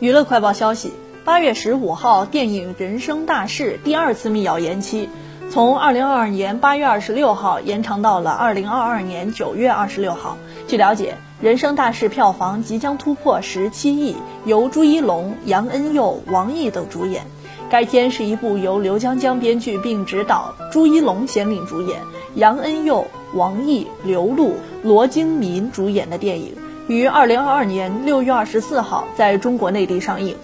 [0.00, 0.92] 娱乐快报消息：
[1.24, 5.08] 八月十五号，电影《人生大事》第二次密钥延期，
[5.50, 10.36] 从二零二二年八月二十六号延长到了二零二二年九月二十六号。
[10.66, 17.24] 据了解，《人生大事》票房即将突破十七亿，由朱一龙、杨恩佑、王毅等主演。
[17.70, 22.00] 该片是一部由刘江江编剧并执导，朱一龙先领主演，
[22.34, 26.54] 杨恩佑、王毅、刘露、罗京民主演的电影，
[26.88, 30.34] 于二零二二年六月二十四号在中国内地上映。